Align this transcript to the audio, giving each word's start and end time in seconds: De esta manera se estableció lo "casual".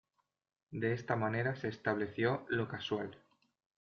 De 0.71 0.93
esta 0.93 1.15
manera 1.15 1.53
se 1.55 1.67
estableció 1.67 2.47
lo 2.49 2.67
"casual". 2.67 3.15